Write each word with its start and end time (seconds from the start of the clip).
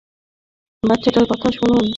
বাচ্চাটার 0.83 1.25
কথা 1.31 1.47
শুনুন! 1.57 1.85